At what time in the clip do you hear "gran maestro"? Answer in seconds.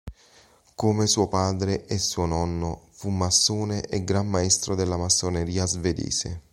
4.03-4.73